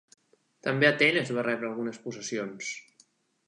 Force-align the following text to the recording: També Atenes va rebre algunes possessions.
També 0.67 0.87
Atenes 0.89 1.31
va 1.39 1.45
rebre 1.49 1.71
algunes 1.71 2.03
possessions. 2.07 2.75